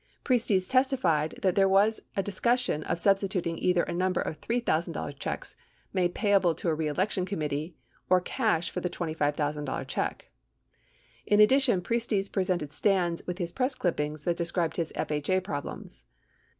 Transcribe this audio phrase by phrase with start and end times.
[0.23, 5.55] Priestes testified that there was a discussion of substituting either a number of $3,000 checks
[5.93, 7.75] made payable to a reelection committee
[8.09, 10.31] or cash for the $25,000 check.
[11.27, 16.05] 86 In addition, Priestes presented Stans with his press clippings that described his FHA problems.